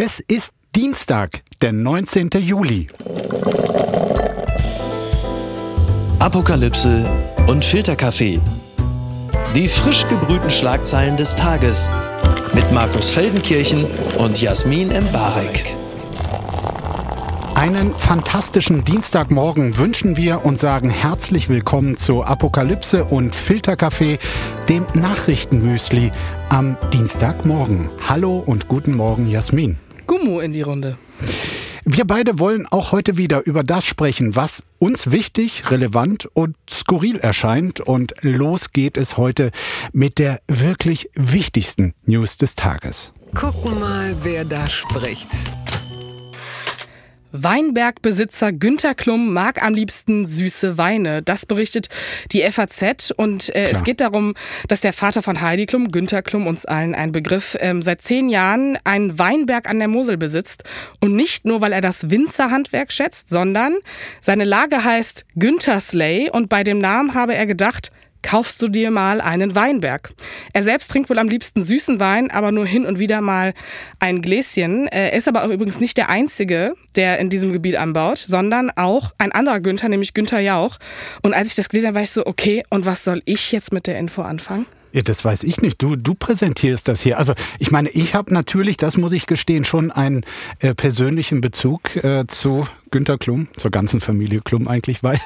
[0.00, 2.30] Es ist Dienstag, der 19.
[2.38, 2.86] Juli.
[6.20, 7.04] Apokalypse
[7.48, 8.38] und Filterkaffee.
[9.56, 11.90] Die frisch gebrühten Schlagzeilen des Tages
[12.52, 13.86] mit Markus Feldenkirchen
[14.18, 15.64] und Jasmin Embarek.
[17.56, 24.20] Einen fantastischen Dienstagmorgen wünschen wir und sagen herzlich willkommen zu Apokalypse und Filterkaffee,
[24.68, 26.12] dem Nachrichtenmüsli
[26.50, 27.88] am Dienstagmorgen.
[28.08, 29.76] Hallo und guten Morgen, Jasmin.
[30.08, 30.98] Gummo in die Runde.
[31.84, 37.18] Wir beide wollen auch heute wieder über das sprechen, was uns wichtig, relevant und skurril
[37.18, 37.80] erscheint.
[37.80, 39.52] Und los geht es heute
[39.92, 43.12] mit der wirklich wichtigsten News des Tages.
[43.34, 45.28] Gucken mal, wer da spricht.
[47.32, 51.22] Weinbergbesitzer Günter Klum mag am liebsten süße Weine.
[51.22, 51.88] Das berichtet
[52.32, 53.12] die FAZ.
[53.16, 54.34] Und äh, es geht darum,
[54.68, 58.28] dass der Vater von Heidi Klum, Günter Klum, uns allen ein Begriff, ähm, seit zehn
[58.28, 60.64] Jahren einen Weinberg an der Mosel besitzt.
[61.00, 63.76] Und nicht nur, weil er das Winzerhandwerk schätzt, sondern
[64.20, 66.30] seine Lage heißt Günter Slay.
[66.30, 67.90] Und bei dem Namen habe er gedacht,
[68.22, 70.12] kaufst du dir mal einen Weinberg.
[70.52, 73.54] Er selbst trinkt wohl am liebsten süßen Wein, aber nur hin und wieder mal
[73.98, 74.86] ein Gläschen.
[74.88, 79.12] Er ist aber auch übrigens nicht der Einzige, der in diesem Gebiet anbaut, sondern auch
[79.18, 80.78] ein anderer Günther, nämlich Günther Jauch.
[81.22, 83.72] Und als ich das gelesen habe, war ich so, okay, und was soll ich jetzt
[83.72, 84.66] mit der Info anfangen?
[84.92, 85.82] Ja, das weiß ich nicht.
[85.82, 87.18] Du, du präsentierst das hier.
[87.18, 90.24] Also ich meine, ich habe natürlich, das muss ich gestehen, schon einen
[90.60, 95.20] äh, persönlichen Bezug äh, zu Günter Klum, zur ganzen Familie Klum eigentlich, weil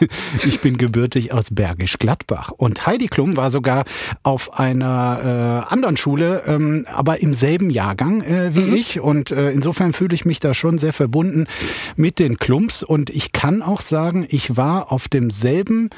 [0.45, 2.51] ich bin gebürtig aus Bergisch Gladbach.
[2.57, 3.85] Und Heidi Klum war sogar
[4.25, 8.75] auf einer äh, anderen Schule, ähm, aber im selben Jahrgang äh, wie mhm.
[8.75, 9.01] ich.
[9.01, 11.47] Und äh, insofern fühle ich mich da schon sehr verbunden
[11.95, 12.83] mit den Klums.
[12.83, 15.91] Und ich kann auch sagen, ich war auf demselben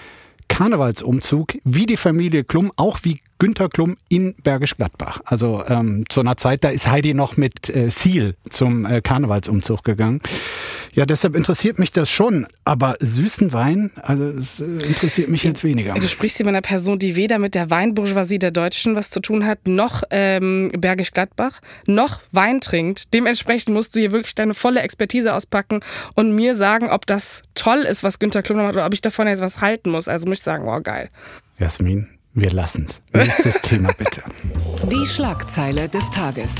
[0.54, 5.20] Karnevalsumzug wie die Familie Klum, auch wie Günter Klum in Bergisch Gladbach.
[5.24, 9.82] Also ähm, zu einer Zeit, da ist Heidi noch mit äh, Ziel zum äh, Karnevalsumzug
[9.82, 10.20] gegangen.
[10.94, 12.46] Ja, deshalb interessiert mich das schon.
[12.64, 15.94] Aber süßen Wein, also es äh, interessiert mich jetzt weniger.
[15.94, 19.20] Du sprichst hier mit einer Person, die weder mit der Weinbourgeoisie der Deutschen was zu
[19.20, 23.12] tun hat, noch ähm, Bergisch Gladbach, noch Wein trinkt.
[23.12, 25.80] Dementsprechend musst du hier wirklich deine volle Expertise auspacken
[26.14, 29.26] und mir sagen, ob das toll ist, was Günter Klum macht oder ob ich davon
[29.26, 30.06] jetzt was halten muss.
[30.06, 31.10] Also muss ich sagen, wow, geil.
[31.58, 33.02] Jasmin, wir lassen's.
[33.12, 34.22] Nächstes Thema bitte.
[34.90, 36.54] Die Schlagzeile des Tages.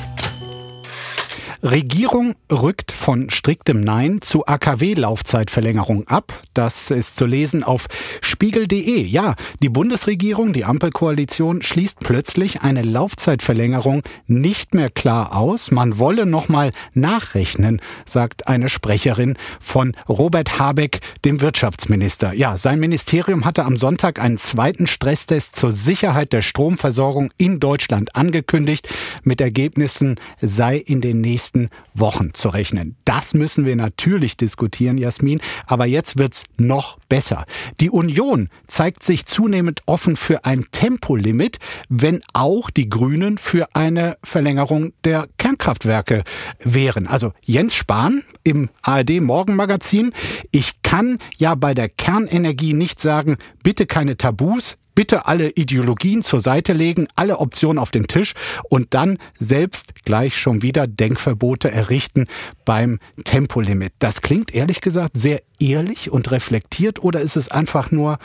[1.64, 6.42] Regierung rückt von striktem Nein zu AKW-Laufzeitverlängerung ab.
[6.52, 7.86] Das ist zu lesen auf
[8.20, 9.00] spiegel.de.
[9.00, 15.70] Ja, die Bundesregierung, die Ampelkoalition schließt plötzlich eine Laufzeitverlängerung nicht mehr klar aus.
[15.70, 22.34] Man wolle nochmal nachrechnen, sagt eine Sprecherin von Robert Habeck, dem Wirtschaftsminister.
[22.34, 28.14] Ja, sein Ministerium hatte am Sonntag einen zweiten Stresstest zur Sicherheit der Stromversorgung in Deutschland
[28.16, 28.86] angekündigt.
[29.22, 32.96] Mit Ergebnissen sei in den nächsten nächsten Wochen zu rechnen.
[33.04, 35.40] Das müssen wir natürlich diskutieren, Jasmin.
[35.66, 37.44] Aber jetzt wird's noch besser.
[37.80, 44.16] Die Union zeigt sich zunehmend offen für ein Tempolimit, wenn auch die Grünen für eine
[44.24, 46.24] Verlängerung der Kernkraftwerke
[46.62, 47.06] wären.
[47.06, 50.12] Also Jens Spahn im ARD Morgenmagazin.
[50.50, 56.40] Ich kann ja bei der Kernenergie nicht sagen, bitte keine Tabus, bitte alle Ideologien zur
[56.40, 58.34] Seite legen, alle Optionen auf den Tisch
[58.68, 62.26] und dann selbst gleich schon wieder Denkverbote errichten
[62.64, 63.92] beim Tempolimit.
[63.98, 68.18] Das klingt ehrlich gesagt sehr ehrlich und reflektiert oder ist es einfach nur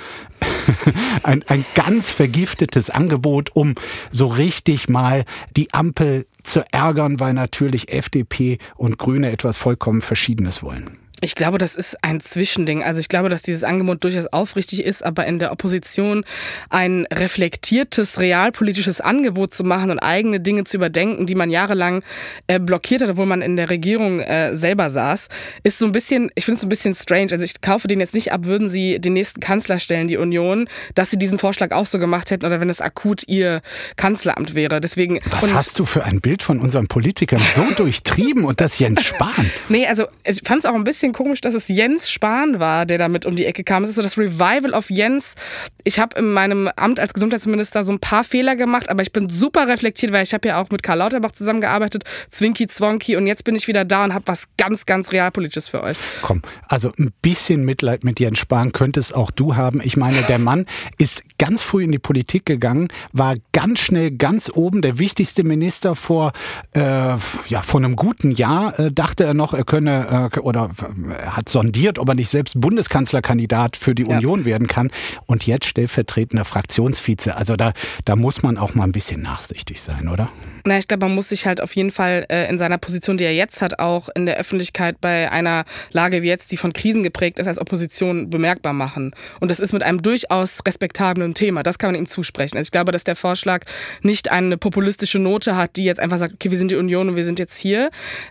[1.24, 3.75] ein, ein ganz vergiftetes Angebot, um
[4.12, 5.25] so richtig mal
[5.56, 10.98] die Ampel zu ärgern, weil natürlich FDP und Grüne etwas vollkommen Verschiedenes wollen?
[11.22, 12.84] Ich glaube, das ist ein Zwischending.
[12.84, 16.24] Also ich glaube, dass dieses Angebot durchaus aufrichtig ist, aber in der Opposition
[16.69, 22.03] ein reflektiertes, realpolitisches Angebot zu machen und eigene Dinge zu überdenken, die man jahrelang
[22.47, 25.28] äh, blockiert hat, obwohl man in der Regierung äh, selber saß,
[25.63, 27.31] ist so ein bisschen, ich finde es so ein bisschen strange.
[27.31, 30.68] Also ich kaufe den jetzt nicht ab, würden sie den nächsten Kanzler stellen, die Union,
[30.96, 33.62] dass sie diesen Vorschlag auch so gemacht hätten oder wenn es akut ihr
[33.97, 34.81] Kanzleramt wäre.
[34.81, 35.19] Deswegen.
[35.25, 39.52] Was hast du für ein Bild von unseren Politikern so durchtrieben und das Jens Spahn?
[39.70, 42.85] nee, also ich fand es auch ein bisschen bisschen komisch, dass es Jens Spahn war,
[42.85, 43.84] der damit um die Ecke kam.
[43.84, 45.35] Es ist so das Revival of Jens.
[45.84, 49.29] Ich habe in meinem Amt als Gesundheitsminister so ein paar Fehler gemacht, aber ich bin
[49.29, 53.44] super reflektiert, weil ich habe ja auch mit Karl Lauterbach zusammengearbeitet, Zwinky Zwonky und jetzt
[53.44, 55.97] bin ich wieder da und habe was ganz, ganz realpolitisches für euch.
[56.22, 59.82] Komm, also ein bisschen Mitleid mit Jens Spahn könntest auch du haben.
[59.84, 60.66] Ich meine, der Mann
[60.97, 65.96] ist ganz früh in die Politik gegangen, war ganz schnell ganz oben, der wichtigste Minister
[65.96, 66.34] vor,
[66.76, 70.70] äh, ja, vor einem guten Jahr, äh, dachte er noch, er könne, äh, oder
[71.07, 74.17] hat sondiert, ob er nicht selbst Bundeskanzlerkandidat für die ja.
[74.17, 74.91] Union werden kann
[75.25, 77.35] und jetzt stellvertretender Fraktionsvize.
[77.35, 77.73] Also da,
[78.05, 80.29] da muss man auch mal ein bisschen nachsichtig sein, oder?
[80.66, 83.23] Na, ich glaube, man muss sich halt auf jeden Fall äh, in seiner Position, die
[83.23, 87.03] er jetzt hat, auch in der Öffentlichkeit bei einer Lage wie jetzt, die von Krisen
[87.03, 89.13] geprägt ist, als Opposition bemerkbar machen.
[89.40, 91.63] Und das ist mit einem durchaus respektablen Thema.
[91.63, 92.57] Das kann man ihm zusprechen.
[92.57, 93.66] Also ich glaube, dass der Vorschlag
[94.02, 97.16] nicht eine populistische Note hat, die jetzt einfach sagt, okay, wir sind die Union und
[97.16, 97.90] wir sind jetzt hier.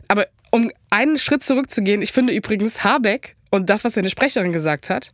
[0.08, 4.90] Aber um einen Schritt zurückzugehen, ich finde übrigens Habeck und das, was seine Sprecherin gesagt
[4.90, 5.12] hat,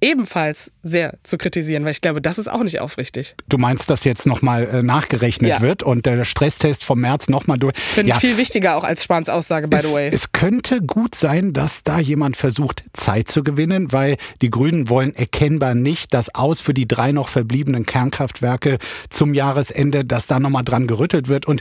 [0.00, 3.34] ebenfalls sehr zu kritisieren, weil ich glaube, das ist auch nicht aufrichtig.
[3.48, 5.60] Du meinst, dass jetzt nochmal äh, nachgerechnet ja.
[5.60, 7.76] wird und der Stresstest vom März nochmal durch.
[7.76, 8.14] Finde ja.
[8.16, 10.10] ich viel wichtiger auch als Spahns Aussage, by es, the way.
[10.12, 15.14] Es könnte gut sein, dass da jemand versucht, Zeit zu gewinnen, weil die Grünen wollen
[15.14, 18.78] erkennbar nicht, dass aus für die drei noch verbliebenen Kernkraftwerke
[19.10, 21.46] zum Jahresende, dass da nochmal dran gerüttelt wird.
[21.46, 21.60] Und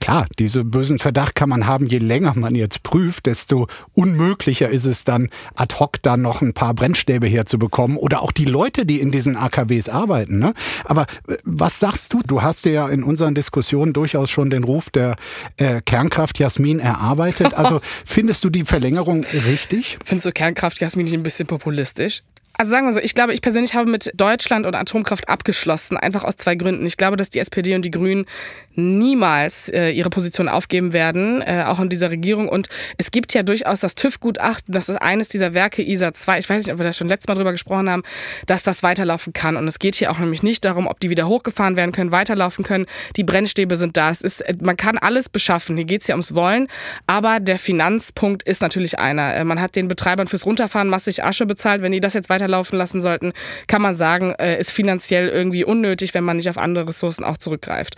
[0.00, 4.84] klar, diesen bösen Verdacht kann man haben, je länger man jetzt prüft, desto unmöglicher ist
[4.84, 9.00] es dann ad hoc da noch ein paar Brennstäbe herzubekommen oder auch die Leute, die
[9.00, 10.38] in diesen AKWs arbeiten.
[10.38, 10.54] Ne?
[10.84, 12.20] Aber äh, was sagst du?
[12.26, 15.16] Du hast ja in unseren Diskussionen durchaus schon den Ruf der
[15.56, 17.54] äh, Kernkraft Jasmin erarbeitet.
[17.54, 19.98] Also findest du die Verlängerung richtig?
[20.04, 22.22] Findest du Kernkraft Jasmin nicht ein bisschen populistisch?
[22.60, 26.24] Also sagen wir so, ich glaube, ich persönlich habe mit Deutschland und Atomkraft abgeschlossen, einfach
[26.24, 26.84] aus zwei Gründen.
[26.86, 28.26] Ich glaube, dass die SPD und die Grünen
[28.74, 32.48] niemals äh, ihre Position aufgeben werden, äh, auch in dieser Regierung.
[32.48, 36.50] Und es gibt ja durchaus das TÜV-Gutachten, das ist eines dieser Werke ISA 2, ich
[36.50, 38.02] weiß nicht, ob wir da schon letztes Mal drüber gesprochen haben,
[38.46, 39.56] dass das weiterlaufen kann.
[39.56, 42.64] Und es geht hier auch nämlich nicht darum, ob die wieder hochgefahren werden können, weiterlaufen
[42.64, 42.86] können.
[43.14, 44.10] Die Brennstäbe sind da.
[44.10, 45.76] Es ist, man kann alles beschaffen.
[45.76, 46.66] Hier geht es ja ums Wollen.
[47.06, 49.34] Aber der Finanzpunkt ist natürlich einer.
[49.34, 51.82] Äh, man hat den Betreibern fürs Runterfahren massig Asche bezahlt.
[51.82, 53.32] Wenn die das jetzt weiter weiterlaufen lassen sollten,
[53.66, 57.36] kann man sagen, äh, ist finanziell irgendwie unnötig, wenn man nicht auf andere Ressourcen auch
[57.36, 57.96] zurückgreift.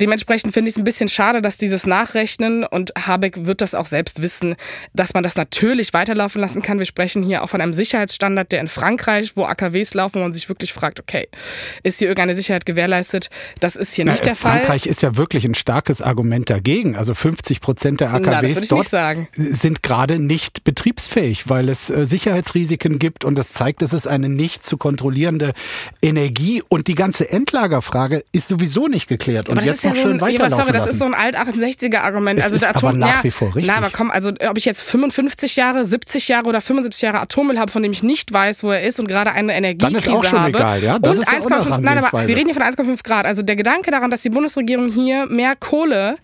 [0.00, 3.86] Dementsprechend finde ich es ein bisschen schade, dass dieses Nachrechnen und Habeck wird das auch
[3.86, 4.56] selbst wissen,
[4.92, 6.78] dass man das natürlich weiterlaufen lassen kann.
[6.78, 10.32] Wir sprechen hier auch von einem Sicherheitsstandard, der in Frankreich, wo AKWs laufen, wo man
[10.32, 11.28] sich wirklich fragt, okay,
[11.84, 13.30] ist hier irgendeine Sicherheit gewährleistet?
[13.60, 14.64] Das ist hier Na, nicht der Frankreich Fall.
[14.64, 16.96] Frankreich ist ja wirklich ein starkes Argument dagegen.
[16.96, 22.98] Also 50 Prozent der AKWs Na, dort sind gerade nicht betriebsfähig, weil es äh, Sicherheitsrisiken
[22.98, 25.52] gibt und das zeigt, es ist eine nicht zu kontrollierende
[26.00, 29.48] Energie und die ganze Endlagerfrage ist sowieso nicht geklärt.
[29.48, 32.00] Und jetzt noch ja schön so ein, weiterlaufen sorry, Das ist so ein alt 68er
[32.00, 32.38] Argument.
[32.38, 33.66] Es also ist Atom, aber nach ja, wie vor richtig.
[33.66, 37.58] Na, aber komm, also ob ich jetzt 55 Jahre, 70 Jahre oder 75 Jahre Atommüll
[37.58, 40.12] habe, von dem ich nicht weiß, wo er ist und gerade eine Energiekrise habe.
[40.12, 40.50] Dann ist auch schon habe.
[40.50, 40.98] egal, ja?
[40.98, 41.78] Das und ist 1,5.
[41.78, 43.26] Nein, aber wir reden hier von 1,5 Grad.
[43.26, 46.16] Also der Gedanke daran, dass die Bundesregierung hier mehr Kohle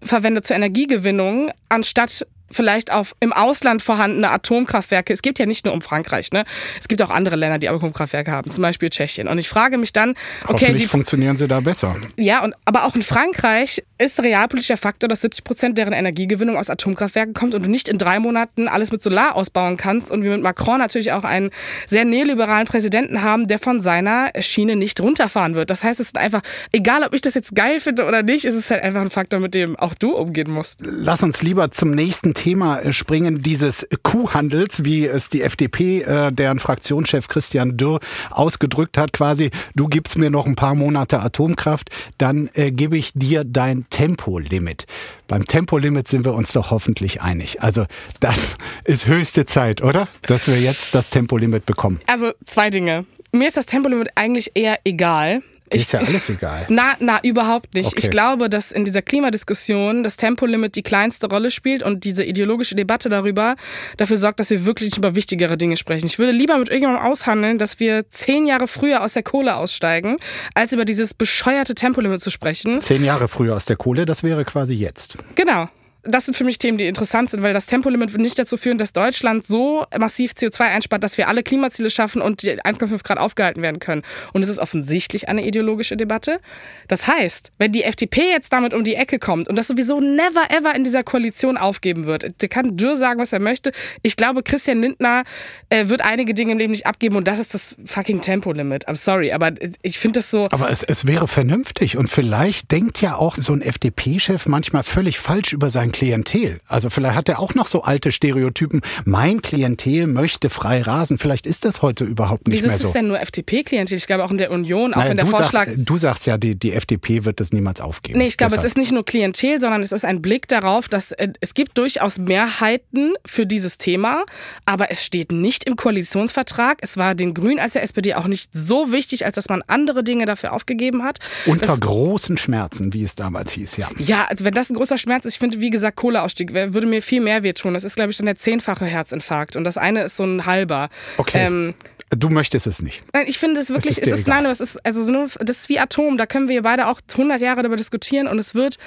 [0.00, 5.12] verwendet zur Energiegewinnung, anstatt vielleicht auf im Ausland vorhandene Atomkraftwerke.
[5.12, 6.44] Es geht ja nicht nur um Frankreich, ne?
[6.80, 9.28] Es gibt auch andere Länder, die Atomkraftwerke haben, zum Beispiel Tschechien.
[9.28, 10.14] Und ich frage mich dann,
[10.46, 11.96] okay, die funktionieren sie da besser.
[12.16, 16.70] Ja, und aber auch in Frankreich ist realpolitischer Faktor, dass 70 Prozent deren Energiegewinnung aus
[16.70, 20.30] Atomkraftwerken kommt und du nicht in drei Monaten alles mit Solar ausbauen kannst und wir
[20.30, 21.50] mit Macron natürlich auch einen
[21.86, 25.70] sehr neoliberalen Präsidenten haben, der von seiner Schiene nicht runterfahren wird.
[25.70, 26.42] Das heißt, es ist einfach,
[26.72, 29.40] egal ob ich das jetzt geil finde oder nicht, ist es halt einfach ein Faktor,
[29.40, 30.80] mit dem auch du umgehen musst.
[30.82, 36.30] Lass uns lieber zum nächsten Thema äh, springen, dieses Kuhhandels, wie es die FDP, äh,
[36.30, 37.98] deren Fraktionschef Christian Dürr
[38.30, 43.12] ausgedrückt hat, quasi, du gibst mir noch ein paar Monate Atomkraft, dann äh, gebe ich
[43.12, 44.86] dir dein Tempolimit.
[45.26, 47.60] Beim Tempolimit sind wir uns doch hoffentlich einig.
[47.60, 47.86] Also
[48.20, 50.06] das ist höchste Zeit, oder?
[50.22, 51.98] Dass wir jetzt das Tempolimit bekommen.
[52.06, 53.04] Also zwei Dinge.
[53.32, 55.42] Mir ist das Tempolimit eigentlich eher egal.
[55.70, 56.66] Ich, ist ja alles egal.
[56.68, 57.88] Na, na, überhaupt nicht.
[57.88, 57.98] Okay.
[57.98, 62.74] Ich glaube, dass in dieser Klimadiskussion das Tempolimit die kleinste Rolle spielt und diese ideologische
[62.74, 63.56] Debatte darüber
[63.96, 66.06] dafür sorgt, dass wir wirklich über wichtigere Dinge sprechen.
[66.06, 70.16] Ich würde lieber mit irgendjemandem aushandeln, dass wir zehn Jahre früher aus der Kohle aussteigen,
[70.54, 72.80] als über dieses bescheuerte Tempolimit zu sprechen.
[72.80, 75.18] Zehn Jahre früher aus der Kohle, das wäre quasi jetzt.
[75.34, 75.68] Genau
[76.08, 78.78] das sind für mich Themen, die interessant sind, weil das Tempolimit wird nicht dazu führen,
[78.78, 83.18] dass Deutschland so massiv CO2 einspart, dass wir alle Klimaziele schaffen und die 1,5 Grad
[83.18, 84.02] aufgehalten werden können.
[84.32, 86.40] Und es ist offensichtlich eine ideologische Debatte.
[86.88, 90.50] Das heißt, wenn die FDP jetzt damit um die Ecke kommt und das sowieso never
[90.50, 93.72] ever in dieser Koalition aufgeben wird, der kann Dürr sagen, was er möchte.
[94.02, 95.24] Ich glaube, Christian Lindner
[95.68, 98.88] äh, wird einige Dinge im Leben nicht abgeben und das ist das fucking Tempolimit.
[98.88, 100.48] I'm sorry, aber ich finde das so.
[100.50, 105.18] Aber es, es wäre vernünftig und vielleicht denkt ja auch so ein FDP-Chef manchmal völlig
[105.18, 106.60] falsch über sein Klientel.
[106.68, 108.82] Also vielleicht hat er auch noch so alte Stereotypen.
[109.04, 111.18] Mein Klientel möchte frei rasen.
[111.18, 112.84] Vielleicht ist das heute überhaupt nicht Wieso mehr so.
[112.84, 113.96] Wieso ist es denn nur FDP-Klientel?
[113.96, 115.66] Ich glaube auch in der Union, auch Nein, wenn der Vorschlag...
[115.66, 118.20] Sagst, du sagst ja, die, die FDP wird das niemals aufgeben.
[118.20, 121.10] Nee, ich glaube, es ist nicht nur Klientel, sondern es ist ein Blick darauf, dass
[121.10, 124.24] äh, es gibt durchaus Mehrheiten für dieses Thema,
[124.66, 126.78] aber es steht nicht im Koalitionsvertrag.
[126.80, 130.04] Es war den Grünen als der SPD auch nicht so wichtig, als dass man andere
[130.04, 131.18] Dinge dafür aufgegeben hat.
[131.46, 133.88] Unter das, großen Schmerzen, wie es damals hieß, ja.
[133.98, 136.86] Ja, also wenn das ein großer Schmerz ist, ich finde, wie gesagt, gesagt, Kohleausstieg würde
[136.86, 137.74] mir viel mehr wehtun.
[137.74, 139.56] Das ist, glaube ich, dann der zehnfache Herzinfarkt.
[139.56, 140.88] Und das eine ist so ein halber.
[141.16, 141.46] Okay.
[141.46, 141.74] Ähm,
[142.16, 143.02] Du möchtest es nicht.
[143.12, 145.78] Nein, ich finde es wirklich, es ist, nein, es ist, also so das ist wie
[145.78, 148.78] Atom, da können wir beide auch 100 Jahre darüber diskutieren und es wird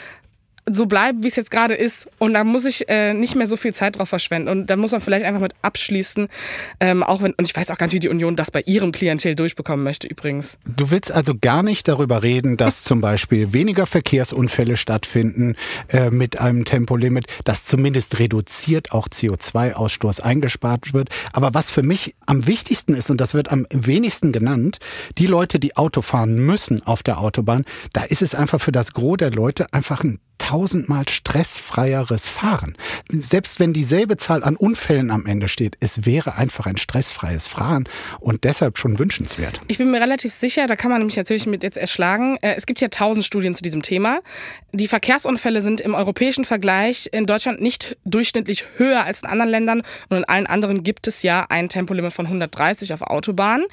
[0.69, 2.07] so bleiben, wie es jetzt gerade ist.
[2.19, 4.49] Und da muss ich äh, nicht mehr so viel Zeit drauf verschwenden.
[4.49, 6.27] Und da muss man vielleicht einfach mit abschließen.
[6.79, 8.91] Ähm, auch wenn, und ich weiß auch gar nicht, wie die Union das bei ihrem
[8.91, 10.57] Klientel durchbekommen möchte, übrigens.
[10.65, 15.55] Du willst also gar nicht darüber reden, dass zum Beispiel weniger Verkehrsunfälle stattfinden
[15.89, 21.09] äh, mit einem Tempolimit, dass zumindest reduziert auch CO2-Ausstoß eingespart wird.
[21.33, 24.77] Aber was für mich am wichtigsten ist, und das wird am wenigsten genannt,
[25.17, 28.93] die Leute, die Auto fahren müssen auf der Autobahn, da ist es einfach für das
[28.93, 32.75] Gros der Leute einfach ein tausendmal stressfreieres Fahren.
[33.09, 37.87] Selbst wenn dieselbe Zahl an Unfällen am Ende steht, es wäre einfach ein stressfreies Fahren
[38.19, 39.61] und deshalb schon wünschenswert.
[39.67, 42.37] Ich bin mir relativ sicher, da kann man mich natürlich mit jetzt erschlagen.
[42.41, 44.19] Äh, es gibt ja tausend Studien zu diesem Thema.
[44.73, 49.83] Die Verkehrsunfälle sind im europäischen Vergleich in Deutschland nicht durchschnittlich höher als in anderen Ländern
[50.09, 53.65] und in allen anderen gibt es ja ein Tempolimit von 130 auf Autobahnen.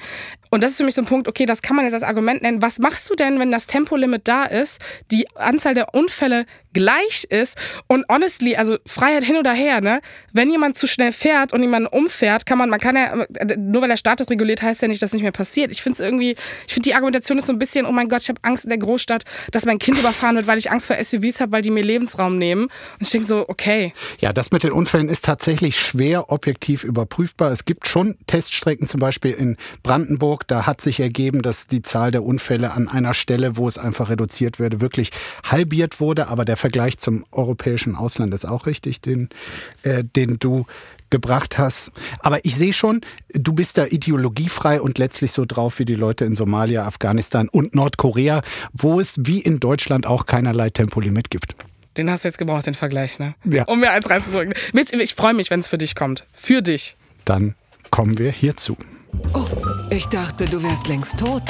[0.49, 2.41] Und das ist für mich so ein Punkt, okay, das kann man jetzt als Argument
[2.41, 2.61] nennen.
[2.61, 7.57] Was machst du denn, wenn das Tempolimit da ist, die Anzahl der Unfälle gleich ist
[7.87, 10.01] und honestly, also Freiheit hin oder her, ne?
[10.33, 13.25] Wenn jemand zu schnell fährt und jemanden umfährt, kann man, man kann ja,
[13.57, 15.71] nur weil der Staat das reguliert, heißt ja nicht, dass nicht mehr passiert.
[15.71, 16.35] Ich finde es irgendwie,
[16.67, 18.69] ich finde die Argumentation ist so ein bisschen, oh mein Gott, ich habe Angst in
[18.69, 21.71] der Großstadt, dass mein Kind überfahren wird, weil ich Angst vor SUVs habe, weil die
[21.71, 22.63] mir Lebensraum nehmen.
[22.63, 23.93] Und ich denke so, okay.
[24.19, 27.51] Ja, das mit den Unfällen ist tatsächlich schwer objektiv überprüfbar.
[27.51, 32.11] Es gibt schon Teststrecken, zum Beispiel in Brandenburg, da hat sich ergeben, dass die Zahl
[32.11, 35.11] der Unfälle an einer Stelle, wo es einfach reduziert würde, wirklich
[35.43, 39.29] halbiert wurde, aber der Vergleich zum europäischen Ausland ist auch richtig, den,
[39.83, 40.65] äh, den du
[41.09, 41.91] gebracht hast.
[42.19, 43.01] Aber ich sehe schon,
[43.33, 47.73] du bist da ideologiefrei und letztlich so drauf wie die Leute in Somalia, Afghanistan und
[47.73, 48.41] Nordkorea,
[48.73, 51.55] wo es wie in Deutschland auch keinerlei Tempolimit gibt.
[51.97, 53.35] Den hast du jetzt gebraucht, den Vergleich, ne?
[53.43, 53.63] Ja.
[53.63, 54.53] Um mir eins reinzudrücken.
[54.73, 56.25] Ich freue mich, wenn es für dich kommt.
[56.33, 56.95] Für dich.
[57.25, 57.55] Dann
[57.89, 58.77] kommen wir hierzu.
[59.33, 59.45] Oh,
[59.89, 61.43] ich dachte, du wärst längst tot.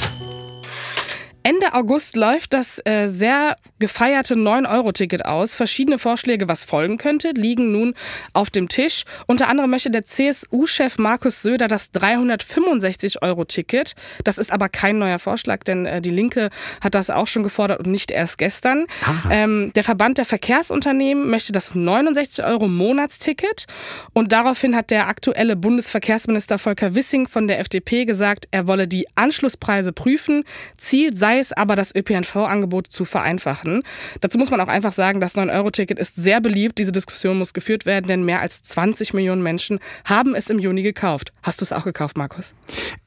[1.43, 5.55] Ende August läuft das äh, sehr gefeierte 9-Euro-Ticket aus.
[5.55, 7.93] Verschiedene Vorschläge, was folgen könnte, liegen nun
[8.33, 9.05] auf dem Tisch.
[9.25, 13.95] Unter anderem möchte der CSU-Chef Markus Söder das 365-Euro-Ticket.
[14.25, 16.49] Das ist aber kein neuer Vorschlag, denn äh, die Linke
[16.81, 18.85] hat das auch schon gefordert und nicht erst gestern.
[19.31, 23.65] Ähm, der Verband der Verkehrsunternehmen möchte das 69-Euro-Monatsticket.
[24.11, 29.07] Und daraufhin hat der aktuelle Bundesverkehrsminister Volker Wissing von der FDP gesagt, er wolle die
[29.15, 30.43] Anschlusspreise prüfen.
[30.77, 33.83] Ziel sei sei es aber, das ÖPNV-Angebot zu vereinfachen.
[34.19, 36.79] Dazu muss man auch einfach sagen, das 9-Euro-Ticket ist sehr beliebt.
[36.79, 40.81] Diese Diskussion muss geführt werden, denn mehr als 20 Millionen Menschen haben es im Juni
[40.81, 41.31] gekauft.
[41.43, 42.55] Hast du es auch gekauft, Markus?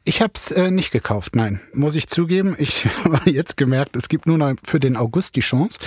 [0.05, 2.57] Ich habe es äh, nicht gekauft, nein, muss ich zugeben.
[2.59, 5.79] Ich habe jetzt gemerkt, es gibt nur noch für den August die Chance.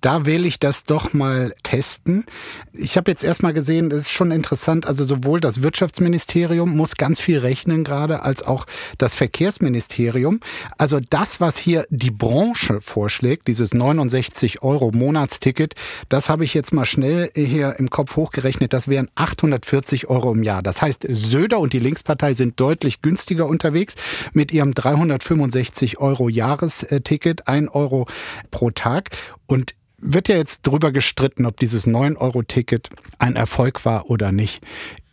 [0.00, 2.24] Da will ich das doch mal testen.
[2.72, 7.18] Ich habe jetzt erstmal gesehen, das ist schon interessant, also sowohl das Wirtschaftsministerium muss ganz
[7.18, 8.66] viel rechnen gerade, als auch
[8.98, 10.38] das Verkehrsministerium.
[10.78, 15.74] Also das, was hier die Branche vorschlägt, dieses 69 Euro Monatsticket,
[16.08, 20.44] das habe ich jetzt mal schnell hier im Kopf hochgerechnet, das wären 840 Euro im
[20.44, 20.62] Jahr.
[20.62, 23.94] Das heißt, Söder und die Linkspartei sind deutlich günstiger unter unterwegs
[24.32, 28.06] mit ihrem 365 Euro Jahresticket, 1 Euro
[28.50, 29.10] pro Tag.
[29.46, 34.62] Und wird ja jetzt drüber gestritten, ob dieses 9-Euro-Ticket ein Erfolg war oder nicht.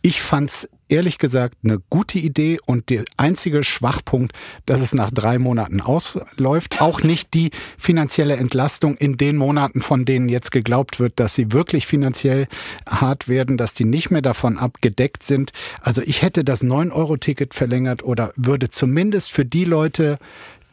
[0.02, 5.38] Ich fand's ehrlich gesagt eine gute Idee und der einzige Schwachpunkt, dass es nach drei
[5.38, 6.80] Monaten ausläuft.
[6.80, 11.52] Auch nicht die finanzielle Entlastung in den Monaten, von denen jetzt geglaubt wird, dass sie
[11.52, 12.46] wirklich finanziell
[12.86, 15.52] hart werden, dass die nicht mehr davon abgedeckt sind.
[15.80, 20.18] Also ich hätte das 9-Euro-Ticket verlängert oder würde zumindest für die Leute,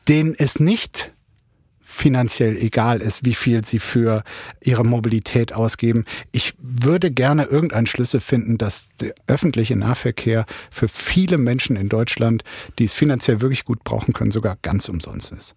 [0.08, 1.12] denen es nicht
[1.90, 4.24] finanziell egal ist, wie viel sie für
[4.62, 6.06] ihre Mobilität ausgeben.
[6.32, 12.44] Ich würde gerne irgendeinen Schlüssel finden, dass der öffentliche Nahverkehr für viele Menschen in Deutschland,
[12.78, 15.56] die es finanziell wirklich gut brauchen können, sogar ganz umsonst ist.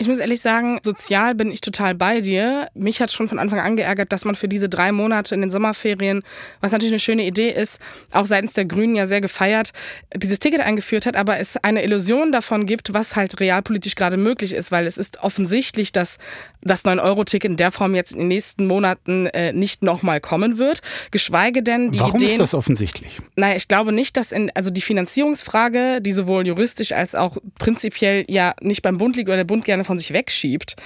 [0.00, 2.68] Ich muss ehrlich sagen, sozial bin ich total bei dir.
[2.72, 5.50] Mich hat schon von Anfang an geärgert, dass man für diese drei Monate in den
[5.50, 6.22] Sommerferien,
[6.62, 7.78] was natürlich eine schöne Idee ist,
[8.10, 9.74] auch seitens der Grünen ja sehr gefeiert,
[10.16, 14.54] dieses Ticket eingeführt hat, aber es eine Illusion davon gibt, was halt realpolitisch gerade möglich
[14.54, 16.16] ist, weil es ist offensichtlich, dass
[16.62, 20.80] das 9-Euro-Ticket in der Form jetzt in den nächsten Monaten äh, nicht nochmal kommen wird.
[21.10, 22.30] Geschweige denn die Warum Ideen.
[22.30, 23.18] ist das offensichtlich?
[23.36, 28.24] Naja, ich glaube nicht, dass in, also die Finanzierungsfrage, die sowohl juristisch als auch prinzipiell
[28.28, 30.76] ja nicht beim Bund liegt oder der Bund gerne von sich wegschiebt,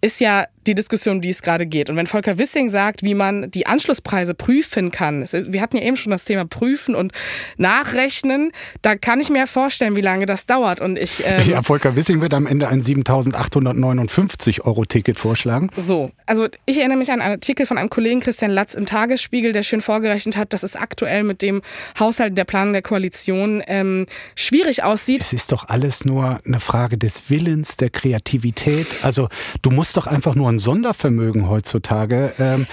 [0.00, 1.90] ist ja die Diskussion, die es gerade geht.
[1.90, 5.96] Und wenn Volker Wissing sagt, wie man die Anschlusspreise prüfen kann, wir hatten ja eben
[5.96, 7.12] schon das Thema prüfen und
[7.56, 8.52] nachrechnen,
[8.82, 10.80] da kann ich mir vorstellen, wie lange das dauert.
[10.80, 15.70] Und ich, ähm, ja, Volker Wissing wird am Ende ein 7.859 Euro Ticket vorschlagen.
[15.76, 19.52] So, also ich erinnere mich an einen Artikel von einem Kollegen Christian Latz im Tagesspiegel,
[19.52, 21.62] der schön vorgerechnet hat, dass es aktuell mit dem
[21.98, 25.22] Haushalt der Planung der Koalition ähm, schwierig aussieht.
[25.22, 28.86] Es ist doch alles nur eine Frage des Willens, der Kreativität.
[29.02, 29.28] Also
[29.62, 32.66] du musst doch einfach nur ein Sondervermögen heutzutage ähm,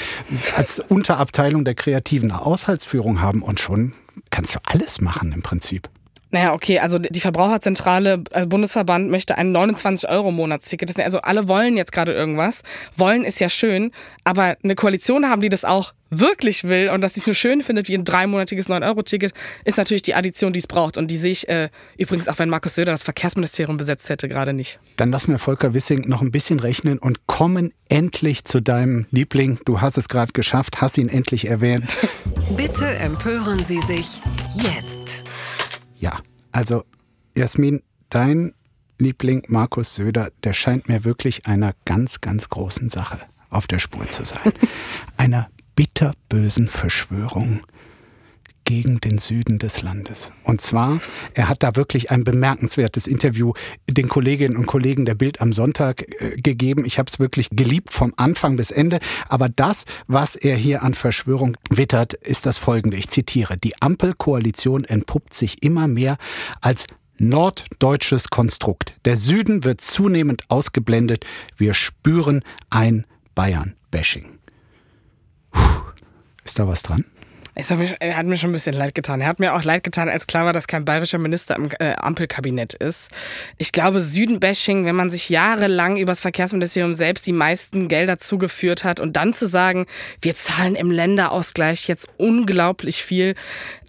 [0.56, 3.94] als Unterabteilung der kreativen Haushaltsführung haben und schon
[4.30, 5.90] kannst du alles machen im Prinzip.
[6.32, 10.98] Naja, okay, also die Verbraucherzentrale äh, Bundesverband möchte ein 29-Euro-Monatsticket.
[11.00, 12.62] Also alle wollen jetzt gerade irgendwas.
[12.96, 13.92] Wollen ist ja schön,
[14.24, 17.88] aber eine Koalition haben, die das auch wirklich will und das nicht so schön findet
[17.88, 19.34] wie ein dreimonatiges 9-Euro-Ticket,
[19.66, 20.98] ist natürlich die Addition, die es braucht.
[20.98, 24.54] Und die sehe ich äh, übrigens auch, wenn Markus Söder das Verkehrsministerium besetzt hätte, gerade
[24.54, 24.80] nicht.
[24.98, 29.60] Dann lass mir Volker Wissing noch ein bisschen rechnen und kommen endlich zu deinem Liebling.
[29.66, 31.86] Du hast es gerade geschafft, hast ihn endlich erwähnt.
[32.56, 34.22] Bitte empören Sie sich
[34.54, 35.00] jetzt.
[36.01, 36.20] Ja,
[36.51, 36.84] also
[37.38, 38.55] Jasmin, dein
[38.98, 43.20] Liebling Markus Söder, der scheint mir wirklich einer ganz, ganz großen Sache
[43.51, 44.51] auf der Spur zu sein.
[45.17, 47.62] einer bitterbösen Verschwörung
[48.65, 50.32] gegen den Süden des Landes.
[50.44, 51.01] Und zwar,
[51.34, 53.53] er hat da wirklich ein bemerkenswertes Interview
[53.89, 56.86] den Kolleginnen und Kollegen der Bild am Sonntag äh, gegeben.
[56.86, 59.00] Ich habe es wirklich geliebt vom Anfang bis Ende.
[59.27, 62.98] Aber das, was er hier an Verschwörung wittert, ist das folgende.
[62.98, 63.58] Ich zitiere.
[63.58, 66.18] Die Ampelkoalition entpuppt sich immer mehr
[66.62, 66.86] als
[67.18, 68.96] norddeutsches Konstrukt.
[69.06, 71.25] Der Süden wird zunehmend ausgeblendet.
[71.56, 74.25] Wir spüren ein Bayern-Bashing.
[76.44, 77.06] Ist da was dran?
[77.53, 79.20] Es hat, mir, hat mir schon ein bisschen leid getan.
[79.20, 81.96] Er hat mir auch leid getan, als klar war, dass kein bayerischer Minister im äh,
[81.96, 83.10] Ampelkabinett ist.
[83.58, 88.86] Ich glaube, Süden-Bashing, wenn man sich jahrelang über das Verkehrsministerium selbst die meisten Gelder zugeführt
[88.86, 89.86] hat und dann zu sagen,
[90.22, 93.36] wir zahlen im Länderausgleich jetzt unglaublich viel,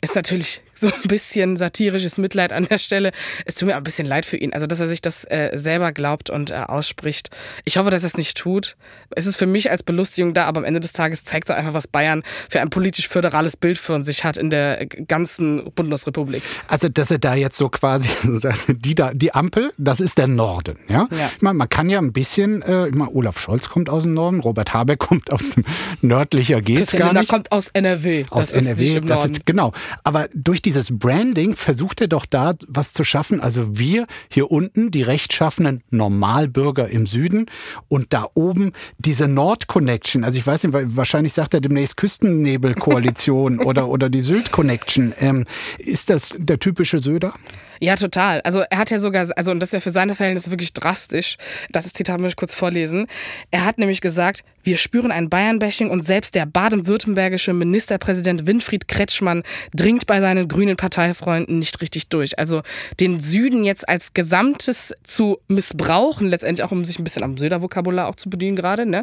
[0.02, 3.12] ist natürlich so ein bisschen satirisches Mitleid an der Stelle.
[3.46, 4.52] Es tut mir auch ein bisschen leid für ihn.
[4.52, 7.30] Also, dass er sich das äh, selber glaubt und äh, ausspricht.
[7.64, 8.76] Ich hoffe, dass er es nicht tut.
[9.10, 11.72] Es ist für mich als Belustigung da, aber am Ende des Tages zeigt es einfach,
[11.72, 16.42] was Bayern für ein politisch-föderales Bild von sich hat in der ganzen Bundesrepublik.
[16.66, 18.08] Also, dass er da jetzt so quasi
[18.68, 20.78] die, da, die Ampel, das ist der Norden.
[20.88, 21.06] Ja?
[21.16, 21.30] ja.
[21.36, 24.14] Ich meine, man kann ja ein bisschen, äh, ich meine, Olaf Scholz kommt aus dem
[24.14, 25.64] Norden, Robert Habeck kommt aus dem
[26.00, 27.28] nördlicher geht's Christian gar nicht.
[27.28, 28.24] kommt aus NRW.
[28.30, 29.30] Aus das NRW, ist Norden.
[29.30, 29.72] Ist, genau.
[30.04, 33.40] Aber durch dieses Branding versucht er doch da was zu schaffen.
[33.40, 37.46] Also wir hier unten, die rechtschaffenen Normalbürger im Süden
[37.88, 40.24] und da oben diese Nord-Connection.
[40.24, 45.14] Also ich weiß nicht, wahrscheinlich sagt er demnächst Küstennebel-Koalition oder, oder die Sylt-Connection.
[45.18, 45.46] Ähm,
[45.78, 47.34] ist das der typische Söder?
[47.82, 48.40] Ja, total.
[48.42, 51.36] Also er hat ja sogar, also und das ist ja für seine Verhältnisse wirklich drastisch.
[51.72, 53.08] Das Zitat möchte ich kurz vorlesen.
[53.50, 59.42] Er hat nämlich gesagt, wir spüren ein Bayern-Bashing und selbst der baden-württembergische Ministerpräsident Winfried Kretschmann
[59.74, 62.38] dringt bei seinen grünen Parteifreunden nicht richtig durch.
[62.38, 62.62] Also
[63.00, 68.06] den Süden jetzt als Gesamtes zu missbrauchen, letztendlich auch um sich ein bisschen am Söder-Vokabular
[68.06, 68.86] auch zu bedienen gerade.
[68.86, 69.02] Ne?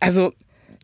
[0.00, 0.32] Also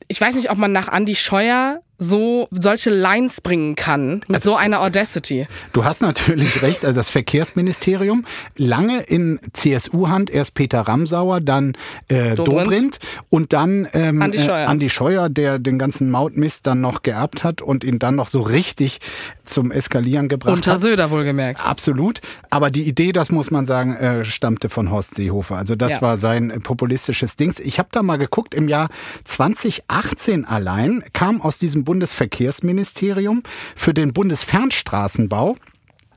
[0.08, 4.50] ich weiß nicht, ob man nach Andy Scheuer so solche Lines bringen kann mit also,
[4.50, 5.46] so einer Audacity.
[5.72, 8.24] Du hast natürlich recht, also das Verkehrsministerium
[8.56, 11.74] lange in CSU-Hand, erst Peter Ramsauer, dann
[12.08, 12.48] äh, Dobrindt.
[12.48, 14.64] Dobrindt und dann ähm, Andi, Scheuer.
[14.64, 18.28] Äh, Andi Scheuer, der den ganzen Mautmist dann noch geerbt hat und ihn dann noch
[18.28, 19.00] so richtig
[19.44, 20.78] zum Eskalieren gebracht Unter hat.
[20.78, 21.64] Unter Söder wohlgemerkt.
[21.64, 25.56] Absolut, aber die Idee, das muss man sagen, äh, stammte von Horst Seehofer.
[25.56, 26.02] Also das ja.
[26.02, 27.60] war sein äh, populistisches Dings.
[27.60, 28.88] Ich habe da mal geguckt, im Jahr
[29.24, 33.42] 2018 allein kam aus diesem Bundesverkehrsministerium
[33.74, 35.56] für den Bundesfernstraßenbau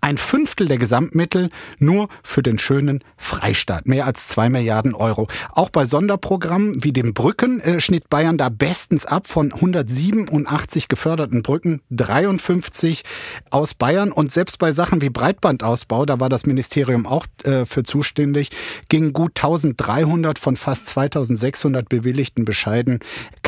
[0.03, 3.88] ein Fünftel der Gesamtmittel nur für den schönen Freistaat.
[3.88, 5.29] Mehr als zwei Milliarden Euro.
[5.53, 11.41] Auch bei Sonderprogrammen wie dem Brücken äh, schnitt Bayern da bestens ab von 187 geförderten
[11.41, 13.03] Brücken, 53
[13.49, 14.12] aus Bayern.
[14.12, 18.49] Und selbst bei Sachen wie Breitbandausbau, da war das Ministerium auch äh, für zuständig,
[18.89, 22.99] gingen gut 1300 von fast 2600 bewilligten Bescheiden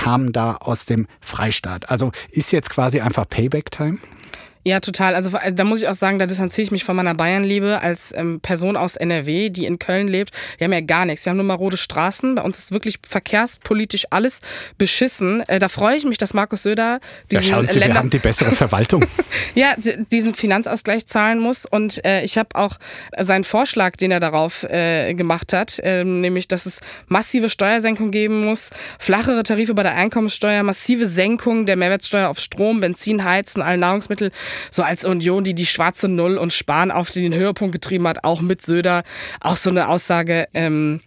[0.05, 1.89] kamen da aus dem Freistaat.
[1.89, 3.97] Also ist jetzt quasi einfach Payback-Time?
[4.67, 5.13] Ja, total.
[5.13, 8.39] Also da muss ich auch sagen, da distanziere ich mich von meiner Bayernliebe als ähm,
[8.39, 10.31] Person aus NRW, die in Köln lebt.
[10.57, 11.23] Wir haben ja gar nichts.
[11.23, 12.33] Wir haben nur marode Straßen.
[12.33, 14.41] Bei uns ist wirklich verkehrspolitisch alles
[14.79, 15.43] beschissen.
[15.47, 16.99] Äh, da freue ich mich, dass Markus Söder
[17.29, 19.05] diesen ja, schauen Sie, Länder wir haben die bessere Verwaltung.
[19.53, 19.75] ja,
[20.11, 21.67] diesen Finanzausgleich zahlen muss.
[21.67, 22.77] Und äh, ich habe auch
[23.19, 28.43] seinen Vorschlag, den er darauf äh, gemacht hat, ähm, nämlich, dass es massive Steuersenkung geben
[28.43, 33.77] muss, flachere Tarife bei der Einkommenssteuer, massive Senkung der Mehrwertsteuer auf Strom, Benzin, Heizen, alle
[33.77, 34.31] Nahrungsmittel
[34.71, 38.41] so als Union, die die schwarze Null und Spahn auf den Höhepunkt getrieben hat, auch
[38.41, 39.03] mit Söder,
[39.39, 41.01] auch so eine Aussage, ähm,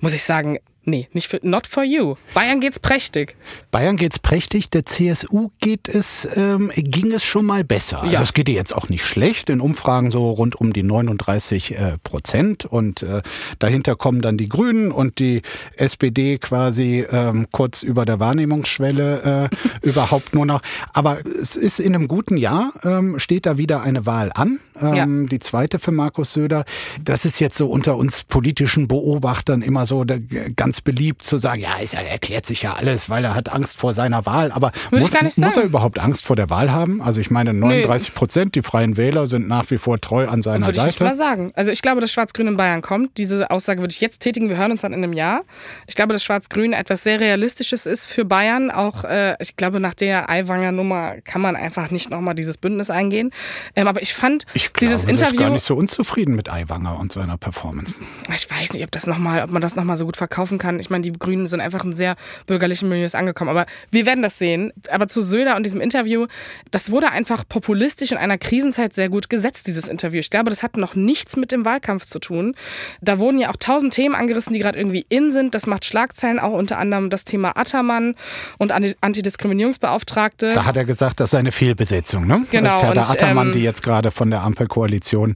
[0.00, 2.16] muss ich sagen, Nee, nicht für, not for you.
[2.34, 3.36] Bayern geht's prächtig.
[3.70, 4.68] Bayern geht's prächtig.
[4.70, 8.02] Der CSU geht es, ähm, ging es schon mal besser.
[8.02, 8.22] Also Ja.
[8.22, 9.48] es geht ihr jetzt auch nicht schlecht.
[9.48, 12.66] In Umfragen so rund um die 39 äh, Prozent.
[12.66, 13.22] Und äh,
[13.58, 15.42] dahinter kommen dann die Grünen und die
[15.76, 20.60] SPD quasi ähm, kurz über der Wahrnehmungsschwelle äh, überhaupt nur noch.
[20.92, 24.60] Aber es ist in einem guten Jahr, ähm, steht da wieder eine Wahl an.
[24.80, 26.64] Ähm, Die zweite für Markus Söder.
[27.02, 30.18] Das ist jetzt so unter uns politischen Beobachtern immer so der,
[30.56, 33.76] ganz beliebt zu sagen, ja, ist, er erklärt sich ja alles, weil er hat Angst
[33.76, 34.52] vor seiner Wahl.
[34.52, 37.02] Aber Würde muss, ich muss er überhaupt Angst vor der Wahl haben?
[37.02, 40.66] Also ich meine, 39 Prozent, die Freien Wähler sind nach wie vor treu an seiner
[40.66, 41.18] Würde ich nicht mal Seite.
[41.18, 41.52] sagen.
[41.54, 43.16] Also ich glaube, dass Schwarz-Grün in Bayern kommt.
[43.18, 44.48] Diese Aussage würde ich jetzt tätigen.
[44.48, 45.42] Wir hören uns dann in einem Jahr.
[45.86, 48.70] Ich glaube, dass Schwarz-Grün etwas sehr Realistisches ist für Bayern.
[48.70, 52.90] Auch, äh, ich glaube, nach der Aiwanger Nummer kann man einfach nicht nochmal dieses Bündnis
[52.90, 53.30] eingehen.
[53.76, 55.40] Ähm, aber ich fand Ich glaube, dieses das ist Interview...
[55.40, 57.94] gar nicht so unzufrieden mit Aiwanger und seiner Performance.
[58.34, 60.63] Ich weiß nicht, ob das noch mal, ob man das nochmal so gut verkaufen kann.
[60.80, 63.50] Ich meine, die Grünen sind einfach in sehr bürgerlichen Milieus angekommen.
[63.50, 64.72] Aber wir werden das sehen.
[64.90, 66.26] Aber zu Söder und diesem Interview,
[66.70, 70.20] das wurde einfach populistisch in einer Krisenzeit sehr gut gesetzt, dieses Interview.
[70.20, 72.54] Ich glaube, das hat noch nichts mit dem Wahlkampf zu tun.
[73.00, 75.54] Da wurden ja auch tausend Themen angerissen, die gerade irgendwie in sind.
[75.54, 78.14] Das macht Schlagzeilen, auch unter anderem das Thema Attermann
[78.58, 80.52] und Anti- Antidiskriminierungsbeauftragte.
[80.54, 82.26] Da hat er gesagt, das sei eine Fehlbesetzung.
[82.26, 82.46] Ne?
[82.50, 85.34] Genau, Ferda und, Attermann, ähm, die jetzt gerade von der Ampelkoalition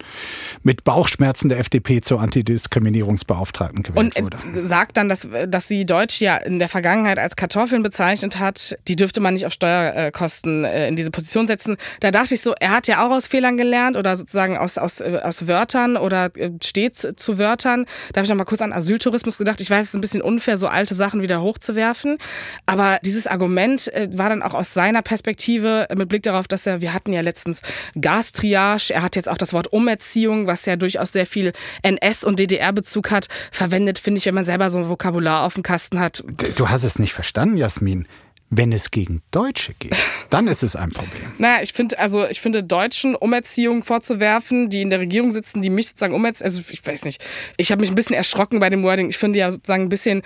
[0.63, 4.37] mit Bauchschmerzen der FDP zur Antidiskriminierungsbeauftragten gewählt Und wurde.
[4.59, 5.18] äh, sagt dann, dass,
[5.49, 8.77] dass sie Deutsch ja in der Vergangenheit als Kartoffeln bezeichnet hat.
[8.87, 11.77] Die dürfte man nicht auf Steuerkosten äh, in diese Position setzen.
[12.01, 15.01] Da dachte ich so, er hat ja auch aus Fehlern gelernt oder sozusagen aus, aus,
[15.01, 17.87] äh, aus Wörtern oder äh, stets zu Wörtern.
[18.13, 19.61] Da habe ich noch mal kurz an Asyltourismus gedacht.
[19.61, 22.19] Ich weiß, es ist ein bisschen unfair, so alte Sachen wieder hochzuwerfen.
[22.67, 26.95] Aber dieses Argument war dann auch aus seiner Perspektive mit Blick darauf, dass er, wir
[26.95, 27.61] hatten ja letztens
[28.01, 31.53] Gastriage, er hat jetzt auch das Wort Umerziehung, was ja durchaus sehr viel
[31.83, 35.63] NS- und DDR-Bezug hat, verwendet, finde ich, wenn man selber so ein Vokabular auf dem
[35.63, 36.25] Kasten hat.
[36.57, 38.07] Du hast es nicht verstanden, Jasmin.
[38.51, 39.95] Wenn es gegen Deutsche geht,
[40.31, 41.33] dann ist es ein Problem.
[41.37, 45.69] Naja, ich finde, also ich finde Deutschen Umerziehung vorzuwerfen, die in der Regierung sitzen, die
[45.69, 47.23] mich sozusagen umerziehen, also ich weiß nicht.
[47.59, 49.11] Ich habe mich ein bisschen erschrocken bei dem Wording.
[49.11, 50.23] Ich finde ja sozusagen ein bisschen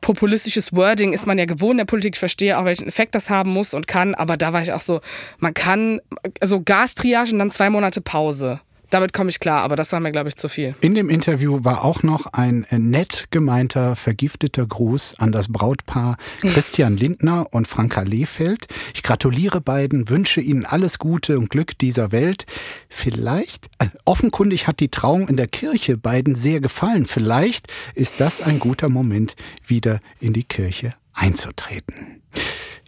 [0.00, 2.14] populistisches Wording ist man ja gewohnt in der Politik.
[2.14, 4.80] Ich verstehe auch, welchen Effekt das haben muss und kann, aber da war ich auch
[4.80, 5.00] so,
[5.38, 6.00] man kann,
[6.40, 8.60] also Gastriage und dann zwei Monate Pause.
[8.90, 10.74] Damit komme ich klar, aber das war mir, glaube ich, zu viel.
[10.80, 16.16] In dem Interview war auch noch ein äh, nett gemeinter, vergifteter Gruß an das Brautpaar
[16.40, 18.66] Christian Lindner und Franka Lehfeld.
[18.94, 22.46] Ich gratuliere beiden, wünsche ihnen alles Gute und Glück dieser Welt.
[22.88, 27.06] Vielleicht, äh, offenkundig hat die Trauung in der Kirche beiden sehr gefallen.
[27.06, 29.34] Vielleicht ist das ein guter Moment,
[29.66, 32.22] wieder in die Kirche einzutreten.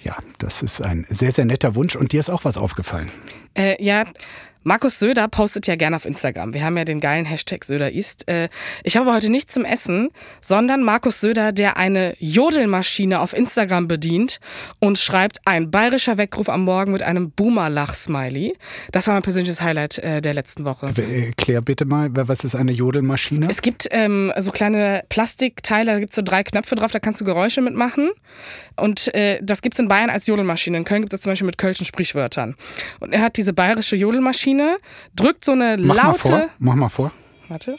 [0.03, 3.11] Ja, das ist ein sehr, sehr netter Wunsch und dir ist auch was aufgefallen.
[3.55, 4.05] Äh, ja,
[4.67, 6.53] Markus Söder postet ja gerne auf Instagram.
[6.53, 8.29] Wir haben ja den geilen Hashtag Söder isst.
[8.29, 8.49] Äh,
[8.83, 10.09] ich habe heute nicht zum Essen,
[10.41, 14.41] sondern Markus Söder, der eine Jodelmaschine auf Instagram bedient
[14.81, 18.57] und schreibt ein bayerischer Weckruf am Morgen mit einem Boomer-Lach-Smiley.
[18.91, 20.93] Das war mein persönliches Highlight äh, der letzten Woche.
[20.97, 23.47] Äh, Klär bitte mal, was ist eine Jodelmaschine?
[23.49, 27.21] Es gibt ähm, so kleine Plastikteile, da gibt es so drei Knöpfe drauf, da kannst
[27.21, 28.11] du Geräusche mitmachen.
[28.75, 30.77] Und äh, das gibt es in Bayern als Jodelmaschine.
[30.77, 32.57] In Köln gibt es zum Beispiel mit kölschen Sprichwörtern.
[32.99, 34.56] Und er hat diese bayerische Jodelmaschine,
[35.15, 36.19] drückt so eine Mach mal laute.
[36.21, 37.13] vor, mach mal vor.
[37.49, 37.77] Warte.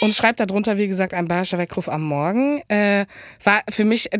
[0.00, 2.62] Und schreibt darunter, wie gesagt, ein bayerischer Weckruf am Morgen.
[2.68, 3.04] Äh,
[3.44, 4.18] war für mich, äh,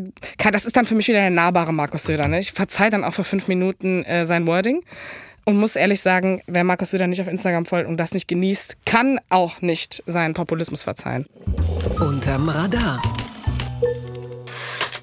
[0.53, 2.29] das ist dann für mich wieder der nahbare Markus Söder.
[2.29, 2.39] Ne?
[2.41, 4.83] Ich verzeih dann auch für fünf Minuten äh, sein Wording.
[5.47, 8.77] Und muss ehrlich sagen, wer Markus Söder nicht auf Instagram folgt und das nicht genießt,
[8.85, 11.25] kann auch nicht seinen Populismus verzeihen.
[11.99, 13.01] Unterm Radar.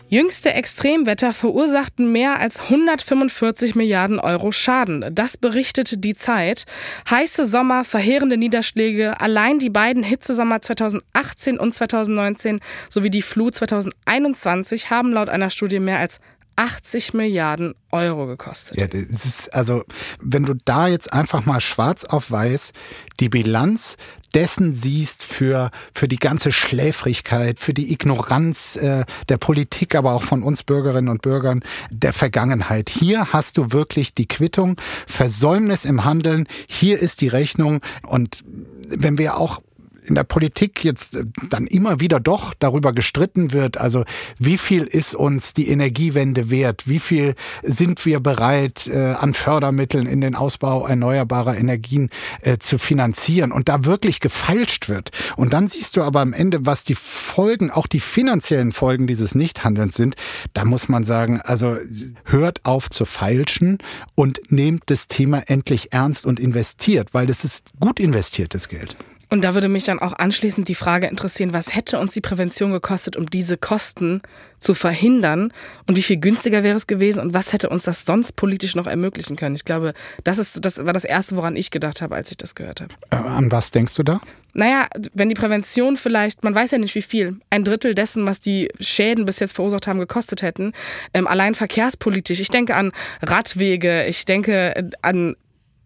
[0.10, 5.04] Jüngste Extremwetter verursachten mehr als 145 Milliarden Euro Schaden.
[5.12, 6.64] Das berichtet die Zeit.
[7.10, 14.90] Heiße Sommer, verheerende Niederschläge, allein die beiden Hitzesommer 2018 und 2019 sowie die Flut 2021
[14.90, 16.22] haben laut einer Studie mehr als
[16.58, 18.78] 80 Milliarden Euro gekostet.
[18.78, 19.84] Ja, das ist also,
[20.20, 22.74] wenn du da jetzt einfach mal schwarz auf weiß
[23.20, 23.96] die Bilanz
[24.34, 30.24] dessen siehst für, für die ganze Schläfrigkeit, für die Ignoranz äh, der Politik, aber auch
[30.24, 32.90] von uns Bürgerinnen und Bürgern der Vergangenheit.
[32.90, 34.76] Hier hast du wirklich die Quittung,
[35.08, 38.44] Versäumnis im Handeln, hier ist die Rechnung und
[38.90, 39.62] wenn wir auch
[40.08, 44.04] in der Politik jetzt äh, dann immer wieder doch darüber gestritten wird, also
[44.40, 50.08] wie viel ist uns die Energiewende wert, wie viel sind wir bereit äh, an Fördermitteln
[50.08, 52.10] in den Ausbau erneuerbarer Energien
[52.42, 55.12] äh, zu finanzieren und da wirklich gefeilscht wird.
[55.36, 59.36] Und dann siehst du aber am Ende, was die Folgen, auch die finanziellen Folgen dieses
[59.36, 60.16] Nichthandelns sind,
[60.54, 61.78] da muss man sagen, also
[62.26, 63.80] hört auf zu feilschen
[64.16, 68.96] und nehmt das Thema endlich ernst und investiert, weil das ist gut investiertes Geld.
[69.30, 72.72] Und da würde mich dann auch anschließend die Frage interessieren, was hätte uns die Prävention
[72.72, 74.22] gekostet, um diese Kosten
[74.60, 75.52] zu verhindern
[75.86, 78.88] und wie viel günstiger wäre es gewesen und was hätte uns das sonst politisch noch
[78.88, 79.56] ermöglichen können?
[79.56, 82.56] Ich glaube, das, ist, das war das Erste, woran ich gedacht habe, als ich das
[82.56, 82.94] gehört habe.
[83.12, 84.22] Äh, an was denkst du da?
[84.54, 88.40] Naja, wenn die Prävention vielleicht, man weiß ja nicht wie viel, ein Drittel dessen, was
[88.40, 90.74] die Schäden bis jetzt verursacht haben, gekostet hätten,
[91.14, 92.40] ähm, allein verkehrspolitisch.
[92.40, 95.36] Ich denke an Radwege, ich denke äh, an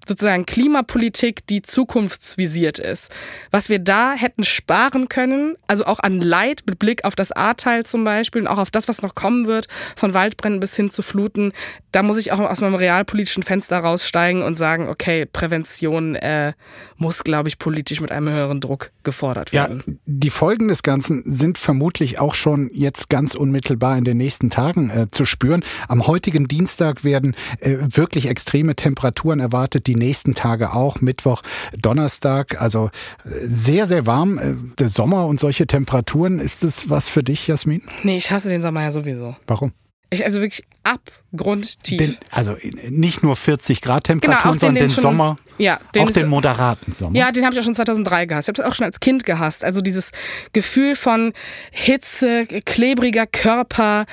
[0.07, 3.11] sozusagen Klimapolitik, die zukunftsvisiert ist.
[3.51, 7.85] Was wir da hätten sparen können, also auch an Leid mit Blick auf das A-Teil
[7.85, 11.01] zum Beispiel und auch auf das, was noch kommen wird, von Waldbränden bis hin zu
[11.01, 11.53] Fluten,
[11.91, 16.53] da muss ich auch aus meinem realpolitischen Fenster raussteigen und sagen, okay, Prävention äh,
[16.97, 19.83] muss, glaube ich, politisch mit einem höheren Druck gefordert werden.
[19.85, 24.49] Ja, die Folgen des Ganzen sind vermutlich auch schon jetzt ganz unmittelbar in den nächsten
[24.49, 25.63] Tagen äh, zu spüren.
[25.87, 31.41] Am heutigen Dienstag werden äh, wirklich extreme Temperaturen erwartet, die nächsten Tage auch, Mittwoch,
[31.77, 32.62] Donnerstag.
[32.62, 32.89] Also
[33.25, 34.38] äh, sehr, sehr warm.
[34.38, 37.82] Äh, der Sommer und solche Temperaturen, ist das was für dich, Jasmin?
[38.04, 39.36] Nee, ich hasse den Sommer ja sowieso.
[39.47, 39.73] Warum?
[40.13, 41.97] Ich also wirklich abgrundtief.
[41.97, 42.58] Den, also
[42.89, 46.10] nicht nur 40 Grad Temperaturen, genau, den, sondern den, den schon, Sommer, ja, den auch
[46.10, 47.17] ist, den moderaten Sommer.
[47.17, 48.50] Ja, den habe ich auch schon 2003 gehasst.
[48.50, 49.63] Ich habe es auch schon als Kind gehasst.
[49.63, 50.12] Also dieses
[50.52, 51.32] Gefühl von
[51.71, 54.06] Hitze, klebriger Körper,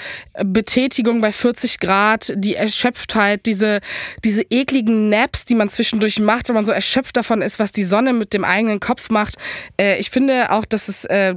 [0.44, 3.80] Betätigung bei 40 Grad, die Erschöpftheit, diese,
[4.24, 7.82] diese ekligen Naps, die man zwischendurch macht, wenn man so erschöpft davon ist, was die
[7.82, 9.34] Sonne mit dem eigenen Kopf macht.
[9.80, 11.34] Äh, ich finde auch, dass es äh,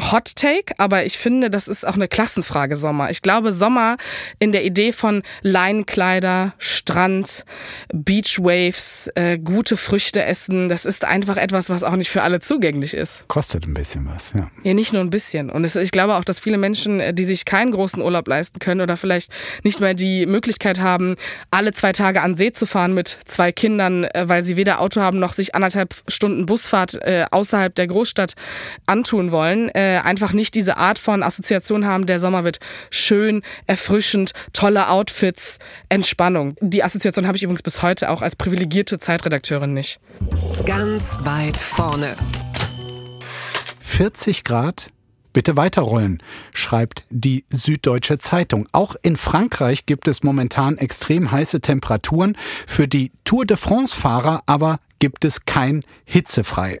[0.00, 3.10] Hot Take, aber ich finde, das ist auch eine Klassenfrage Sommer.
[3.10, 3.96] Ich glaube, Sommer
[4.38, 7.44] in der Idee von Leinenkleider, Strand,
[7.92, 12.94] Beachwaves, äh, gute Früchte essen, das ist einfach etwas, was auch nicht für alle zugänglich
[12.94, 13.28] ist.
[13.28, 14.50] Kostet ein bisschen was, ja.
[14.62, 15.50] Ja, nicht nur ein bisschen.
[15.50, 18.58] Und es, ich glaube auch, dass viele Menschen, äh, die sich keinen großen Urlaub leisten
[18.58, 19.30] können oder vielleicht
[19.62, 21.16] nicht mehr die Möglichkeit haben,
[21.50, 25.00] alle zwei Tage an See zu fahren mit zwei Kindern, äh, weil sie weder Auto
[25.00, 28.34] haben noch sich anderthalb Stunden Busfahrt äh, außerhalb der Großstadt
[28.86, 33.42] antun wollen, äh, äh, einfach nicht diese Art von Assoziation haben, der Sommer wird schön,
[33.66, 36.56] erfrischend, tolle Outfits, Entspannung.
[36.60, 39.98] Die Assoziation habe ich übrigens bis heute auch als privilegierte Zeitredakteurin nicht.
[40.64, 42.16] Ganz weit vorne.
[43.80, 44.90] 40 Grad
[45.32, 46.20] Bitte weiterrollen,
[46.52, 48.66] schreibt die Süddeutsche Zeitung.
[48.72, 52.36] Auch in Frankreich gibt es momentan extrem heiße Temperaturen.
[52.66, 56.80] Für die Tour de France-Fahrer aber gibt es kein Hitzefrei.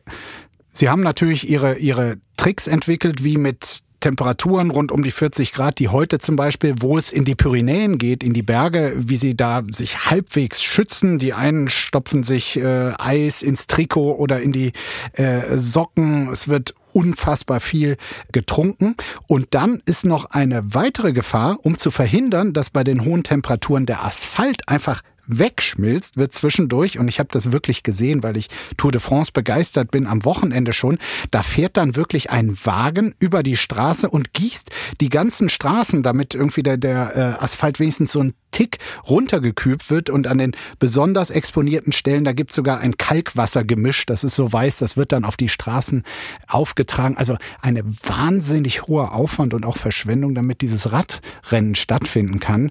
[0.72, 5.78] Sie haben natürlich ihre, ihre Tricks entwickelt, wie mit Temperaturen rund um die 40 Grad,
[5.78, 9.36] die heute zum Beispiel, wo es in die Pyrenäen geht, in die Berge, wie sie
[9.36, 11.18] da sich halbwegs schützen.
[11.18, 14.72] Die einen stopfen sich äh, Eis ins Trikot oder in die
[15.12, 16.30] äh, Socken.
[16.32, 17.96] Es wird unfassbar viel
[18.32, 18.96] getrunken.
[19.26, 23.84] Und dann ist noch eine weitere Gefahr, um zu verhindern, dass bei den hohen Temperaturen
[23.84, 25.02] der Asphalt einfach
[25.38, 29.90] wegschmilzt, wird zwischendurch, und ich habe das wirklich gesehen, weil ich Tour de France begeistert
[29.90, 30.98] bin, am Wochenende schon,
[31.30, 36.34] da fährt dann wirklich ein Wagen über die Straße und gießt die ganzen Straßen, damit
[36.34, 41.30] irgendwie der, der äh, Asphalt wenigstens so ein Tick runtergekübt wird und an den besonders
[41.30, 45.24] exponierten Stellen, da gibt es sogar ein Kalkwassergemisch, das ist so weiß, das wird dann
[45.24, 46.02] auf die Straßen
[46.48, 47.16] aufgetragen.
[47.16, 52.70] Also eine wahnsinnig hohe Aufwand und auch Verschwendung, damit dieses Radrennen stattfinden kann,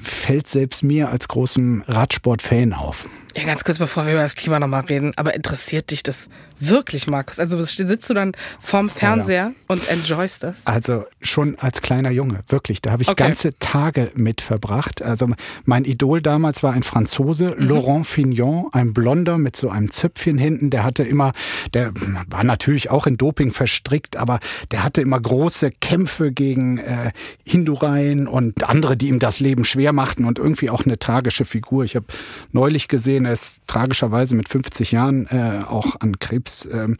[0.00, 3.06] fällt selbst mir als großem Radsport-Fan auf.
[3.36, 6.28] Ja, ganz kurz, bevor wir über das Klima nochmal reden, aber interessiert dich das
[6.60, 7.40] wirklich, Markus?
[7.40, 9.64] Also sitzt du dann vorm Fernseher oh ja.
[9.66, 10.66] und enjoyst das?
[10.66, 12.80] Also schon als kleiner Junge, wirklich.
[12.80, 13.24] Da habe ich okay.
[13.24, 15.02] ganze Tage mit verbracht.
[15.02, 15.28] Also
[15.64, 17.68] mein Idol damals war ein Franzose, mhm.
[17.68, 20.70] Laurent Fignon, ein Blonder mit so einem Zöpfchen hinten.
[20.70, 21.32] Der hatte immer,
[21.74, 21.92] der
[22.28, 24.38] war natürlich auch in Doping verstrickt, aber
[24.70, 27.10] der hatte immer große Kämpfe gegen äh,
[27.46, 31.84] Hindureien und andere, die ihm das Leben schwer machten und irgendwie auch eine tragische Figur.
[31.84, 32.06] Ich habe
[32.52, 36.96] neulich gesehen, er ist tragischerweise mit 50 Jahren äh, auch an Krebs ähm,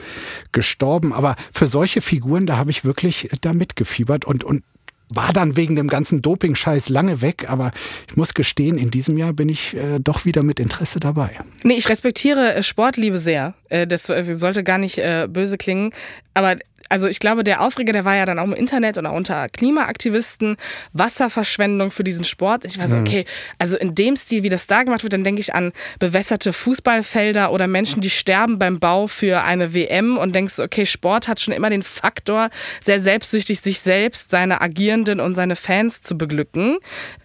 [0.53, 1.13] gestorben.
[1.13, 4.63] Aber für solche Figuren, da habe ich wirklich da mitgefiebert und, und
[5.09, 7.73] war dann wegen dem ganzen Doping-Scheiß lange weg, aber
[8.09, 11.39] ich muss gestehen, in diesem Jahr bin ich äh, doch wieder mit Interesse dabei.
[11.63, 13.55] Nee, ich respektiere äh, Sportliebe sehr.
[13.69, 15.93] Äh, das äh, sollte gar nicht äh, böse klingen.
[16.33, 16.57] Aber
[16.89, 19.49] also ich glaube, der Aufreger, der war ja dann auch im Internet und auch unter
[19.49, 20.57] Klimaaktivisten,
[20.93, 22.65] Wasserverschwendung für diesen Sport.
[22.65, 23.03] Ich war so, mhm.
[23.03, 23.25] okay,
[23.59, 27.53] also in dem Stil, wie das da gemacht wird, dann denke ich an bewässerte Fußballfelder
[27.53, 31.55] oder Menschen, die sterben beim Bau für eine WM und denkst, okay, Sport hat schon
[31.55, 32.51] immer den Faktor,
[32.83, 36.79] sehr selbstsüchtig sich selbst, seine Agierenden und seine Fans zu beglücken.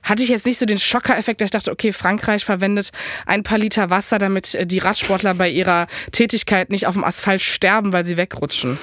[0.04, 2.91] Hatte ich jetzt nicht so den Schocker-Effekt, dass ich dachte, okay, Frankreich verwendet
[3.26, 7.93] ein paar Liter Wasser, damit die Radsportler bei ihrer Tätigkeit nicht auf dem Asphalt sterben,
[7.93, 8.78] weil sie wegrutschen.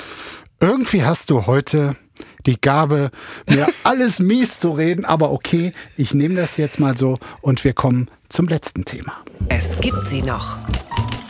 [0.60, 1.96] Irgendwie hast du heute
[2.46, 3.10] die Gabe,
[3.46, 7.74] mir alles mies zu reden, aber okay, ich nehme das jetzt mal so und wir
[7.74, 9.12] kommen zum letzten Thema.
[9.48, 10.56] Es gibt sie noch.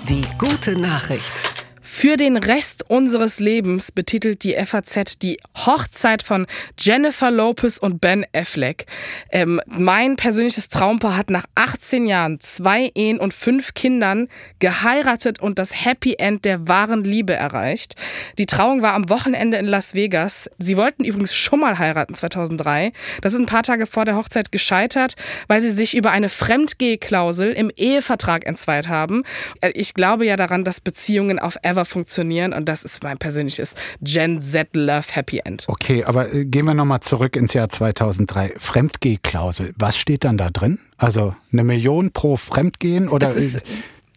[0.09, 1.66] Die gute Nachricht.
[1.99, 6.47] Für den Rest unseres Lebens betitelt die FAZ die Hochzeit von
[6.79, 8.85] Jennifer Lopez und Ben Affleck.
[9.31, 14.29] Ähm, mein persönliches Traumpaar hat nach 18 Jahren, zwei Ehen und fünf Kindern
[14.59, 17.95] geheiratet und das Happy End der wahren Liebe erreicht.
[18.37, 20.51] Die Trauung war am Wochenende in Las Vegas.
[20.59, 22.93] Sie wollten übrigens schon mal heiraten 2003.
[23.23, 25.15] Das ist ein paar Tage vor der Hochzeit gescheitert,
[25.49, 29.23] weil sie sich über eine Fremdgehklausel im Ehevertrag entzweit haben.
[29.63, 33.75] Äh, ich glaube ja daran, dass Beziehungen auf ever funktionieren und das ist mein persönliches
[34.03, 35.65] Gen Z Love Happy End.
[35.69, 38.55] Okay, aber äh, gehen wir nochmal zurück ins Jahr 2003.
[38.59, 40.79] Fremdgehklausel, was steht dann da drin?
[40.99, 43.33] Also eine Million pro Fremdgehen oder?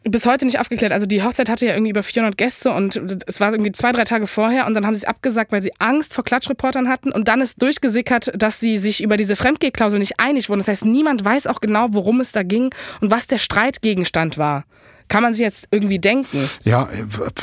[0.04, 0.94] Bis heute nicht aufgeklärt.
[0.94, 2.96] Also die Hochzeit hatte ja irgendwie über 400 Gäste und
[3.28, 5.74] es war irgendwie zwei, drei Tage vorher und dann haben sie es abgesagt, weil sie
[5.78, 10.20] Angst vor Klatschreportern hatten und dann ist durchgesickert, dass sie sich über diese Fremdgehklausel nicht
[10.20, 10.60] einig wurden.
[10.60, 14.64] Das heißt, niemand weiß auch genau, worum es da ging und was der Streitgegenstand war
[15.10, 16.50] kann man sich jetzt irgendwie denken.
[16.64, 16.88] Ja,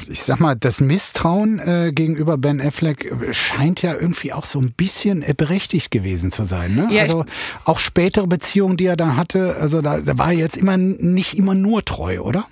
[0.09, 4.72] ich sag mal, das Misstrauen äh, gegenüber Ben Affleck scheint ja irgendwie auch so ein
[4.72, 6.74] bisschen äh, berechtigt gewesen zu sein.
[6.74, 6.88] Ne?
[6.90, 7.24] Ja, also
[7.64, 11.37] auch spätere Beziehungen, die er da hatte, also da, da war er jetzt immer nicht
[11.37, 12.46] immer nur treu, oder?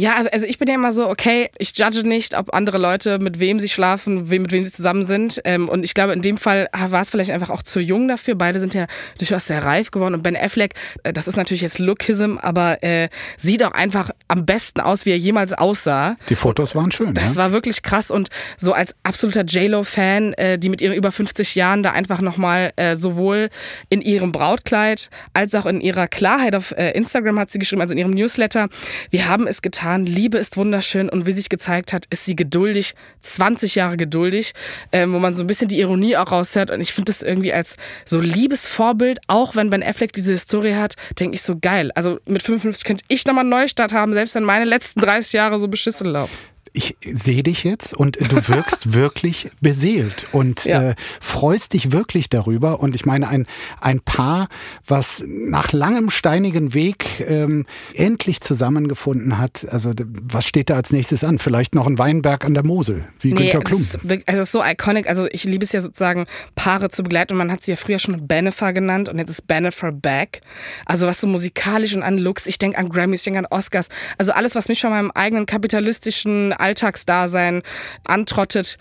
[0.00, 3.18] Ja, also, also ich bin ja immer so, okay, ich judge nicht, ob andere Leute
[3.18, 5.42] mit wem sie schlafen, mit wem sie zusammen sind.
[5.44, 8.34] Ähm, und ich glaube, in dem Fall war es vielleicht einfach auch zu jung dafür.
[8.34, 8.86] Beide sind ja
[9.18, 10.14] durchaus sehr reif geworden.
[10.14, 14.39] Und Ben Affleck, äh, das ist natürlich jetzt Lookism, aber äh, sieht auch einfach am
[14.40, 16.16] am besten aus, wie er jemals aussah.
[16.28, 17.14] Die Fotos waren schön.
[17.14, 17.36] Das ja?
[17.36, 21.82] war wirklich krass und so als absoluter J-Lo-Fan, äh, die mit ihren über 50 Jahren
[21.82, 23.50] da einfach nochmal äh, sowohl
[23.90, 27.92] in ihrem Brautkleid als auch in ihrer Klarheit auf äh, Instagram hat sie geschrieben, also
[27.92, 28.68] in ihrem Newsletter,
[29.10, 32.94] wir haben es getan, Liebe ist wunderschön und wie sich gezeigt hat, ist sie geduldig,
[33.22, 34.52] 20 Jahre geduldig,
[34.92, 37.52] ähm, wo man so ein bisschen die Ironie auch raushört und ich finde das irgendwie
[37.52, 37.76] als
[38.06, 41.90] so Liebesvorbild, auch wenn Ben Affleck diese Historie hat, denke ich so geil.
[41.94, 45.58] Also mit 55 könnte ich nochmal einen Neustart haben, selbst wenn meine letzten 30 Jahre
[45.58, 46.36] so beschissen laufen
[46.72, 50.90] ich sehe dich jetzt und du wirkst wirklich beseelt und ja.
[50.90, 52.80] äh, freust dich wirklich darüber.
[52.80, 53.46] Und ich meine, ein,
[53.80, 54.48] ein Paar,
[54.86, 59.66] was nach langem steinigen Weg ähm, endlich zusammengefunden hat.
[59.70, 61.38] Also was steht da als nächstes an?
[61.38, 63.80] Vielleicht noch ein Weinberg an der Mosel, wie nee, Günter Klum.
[63.80, 65.08] Es ist, es ist so iconic.
[65.08, 67.32] Also ich liebe es ja sozusagen, Paare zu begleiten.
[67.32, 70.40] Und man hat sie ja früher schon Benefer genannt und jetzt ist Benefer back.
[70.86, 72.46] Also was so musikalisch und an Looks.
[72.46, 73.88] Ich denke an Grammys, ich denke an Oscars.
[74.18, 77.62] Also alles, was mich von meinem eigenen kapitalistischen Alltagsdasein
[78.04, 78.78] antrottet,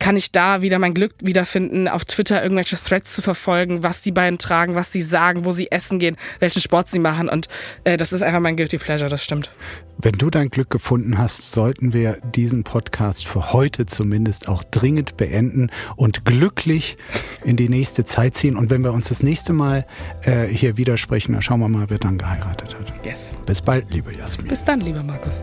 [0.00, 4.10] kann ich da wieder mein Glück wiederfinden, auf Twitter irgendwelche Threads zu verfolgen, was die
[4.10, 7.28] beiden tragen, was sie sagen, wo sie essen gehen, welchen Sport sie machen.
[7.28, 7.48] Und
[7.84, 9.52] äh, das ist einfach mein Guilty Pleasure, das stimmt.
[9.98, 15.18] Wenn du dein Glück gefunden hast, sollten wir diesen Podcast für heute zumindest auch dringend
[15.18, 16.96] beenden und glücklich
[17.44, 18.56] in die nächste Zeit ziehen.
[18.56, 19.86] Und wenn wir uns das nächste Mal
[20.22, 23.04] äh, hier widersprechen, dann schauen wir mal, wer dann geheiratet hat.
[23.04, 23.30] Yes.
[23.44, 24.48] Bis bald, liebe Jasmin.
[24.48, 25.42] Bis dann, lieber Markus.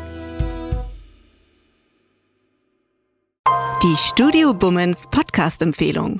[3.83, 6.19] Die Studio Bummens Podcast-Empfehlung.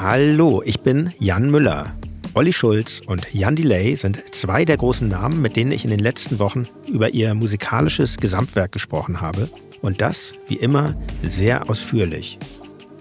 [0.00, 1.94] Hallo, ich bin Jan Müller.
[2.32, 6.00] Olli Schulz und Jan Delay sind zwei der großen Namen, mit denen ich in den
[6.00, 9.50] letzten Wochen über ihr musikalisches Gesamtwerk gesprochen habe.
[9.82, 12.38] Und das, wie immer, sehr ausführlich.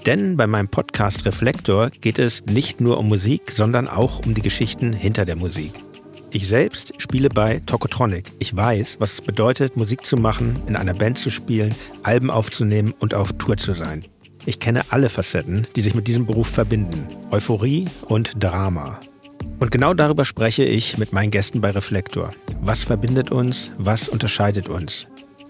[0.05, 4.41] Denn bei meinem Podcast Reflektor geht es nicht nur um Musik, sondern auch um die
[4.41, 5.71] Geschichten hinter der Musik.
[6.31, 8.33] Ich selbst spiele bei Tokotronic.
[8.39, 12.93] Ich weiß, was es bedeutet, Musik zu machen, in einer Band zu spielen, Alben aufzunehmen
[12.99, 14.03] und auf Tour zu sein.
[14.45, 17.07] Ich kenne alle Facetten, die sich mit diesem Beruf verbinden.
[17.31, 18.99] Euphorie und Drama.
[19.59, 22.33] Und genau darüber spreche ich mit meinen Gästen bei Reflektor.
[22.59, 23.71] Was verbindet uns?
[23.77, 25.07] Was unterscheidet uns?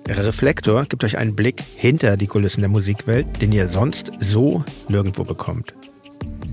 [0.08, 5.24] Reflektor gibt euch einen Blick hinter die Kulissen der Musikwelt, den ihr sonst so nirgendwo
[5.24, 5.74] bekommt.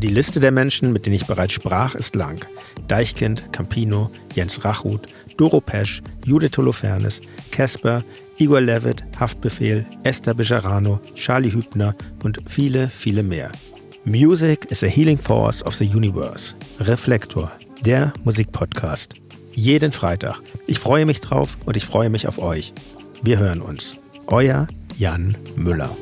[0.05, 2.39] Die Liste der Menschen, mit denen ich bereits sprach, ist lang.
[2.89, 5.07] Deichkind, Campino, Jens Rachut,
[5.39, 8.05] Doro Pesch, Judith Holofernes, Casper,
[8.37, 13.51] Igor Levitt, Haftbefehl, Esther Bejarano, Charlie Hübner und viele, viele mehr.
[14.05, 16.55] Music is a healing force of the universe.
[16.81, 17.51] Reflektor,
[17.83, 19.15] der Musikpodcast.
[19.53, 20.39] Jeden Freitag.
[20.67, 22.75] Ich freue mich drauf und ich freue mich auf euch.
[23.23, 23.97] Wir hören uns.
[24.27, 24.67] Euer
[24.99, 25.97] Jan Müller.